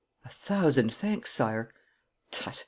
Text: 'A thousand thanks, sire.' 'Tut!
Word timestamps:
'A 0.25 0.29
thousand 0.29 0.91
thanks, 0.91 1.31
sire.' 1.31 1.71
'Tut! 2.31 2.59